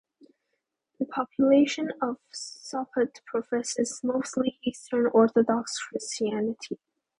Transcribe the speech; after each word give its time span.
The 0.97 1.05
population 1.05 1.91
of 2.01 2.17
Sopot 2.33 3.23
professes 3.27 4.01
mostly 4.03 4.57
Eastern 4.63 5.05
Orthodox 5.05 5.77
Christianity. 5.91 6.79